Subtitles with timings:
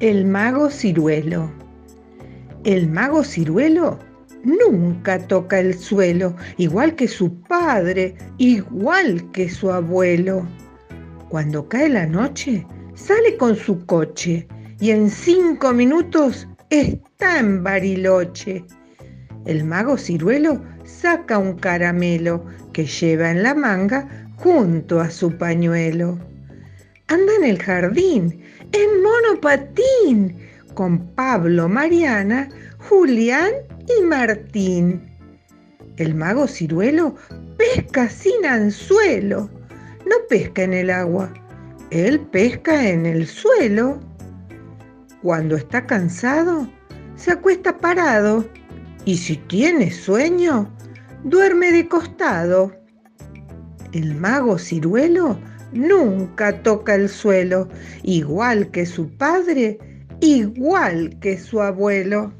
[0.00, 1.52] El mago ciruelo.
[2.64, 4.00] El mago ciruelo
[4.42, 10.48] nunca toca el suelo, igual que su padre, igual que su abuelo.
[11.28, 14.48] Cuando cae la noche, sale con su coche
[14.80, 18.64] y en cinco minutos está en Bariloche.
[19.46, 26.18] El mago ciruelo saca un caramelo que lleva en la manga junto a su pañuelo.
[27.08, 30.38] Anda en el jardín, en monopatín,
[30.74, 33.50] con Pablo, Mariana, Julián
[33.98, 35.02] y Martín.
[35.96, 37.14] El mago ciruelo
[37.56, 39.50] pesca sin anzuelo,
[40.06, 41.32] no pesca en el agua,
[41.90, 44.00] él pesca en el suelo.
[45.22, 46.68] Cuando está cansado,
[47.16, 48.48] se acuesta parado
[49.04, 50.74] y si tiene sueño,
[51.22, 52.72] duerme de costado.
[53.94, 55.38] El mago ciruelo
[55.72, 57.68] nunca toca el suelo,
[58.02, 59.78] igual que su padre,
[60.20, 62.32] igual que su abuelo.